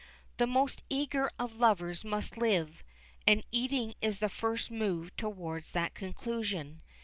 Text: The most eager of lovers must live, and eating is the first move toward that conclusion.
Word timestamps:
The 0.37 0.47
most 0.47 0.81
eager 0.89 1.29
of 1.37 1.57
lovers 1.59 2.03
must 2.03 2.35
live, 2.35 2.83
and 3.27 3.43
eating 3.51 3.93
is 4.01 4.17
the 4.17 4.29
first 4.29 4.71
move 4.71 5.15
toward 5.15 5.65
that 5.73 5.93
conclusion. 5.93 6.81